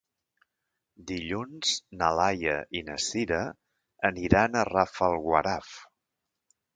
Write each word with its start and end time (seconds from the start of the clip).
Dilluns 1.09 1.73
na 1.99 2.07
Laia 2.19 2.55
i 2.79 2.81
na 2.87 2.95
Sira 3.07 3.41
aniran 4.09 4.57
a 4.57 4.65
Rafelguaraf. 4.73 5.75